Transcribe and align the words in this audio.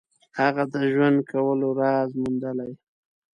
هغه 0.39 0.63
د 0.73 0.75
ژوند 0.93 1.19
کولو 1.31 1.67
راز 1.79 2.09
موندلی. 2.21 2.71